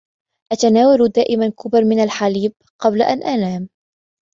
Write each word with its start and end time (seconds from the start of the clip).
أتناول 0.51 1.09
دائما 1.09 1.49
كوبا 1.49 1.79
من 1.79 1.99
الحليب 1.99 2.53
قبل 2.81 3.01
أن 3.01 3.23
أنام. 3.23 3.69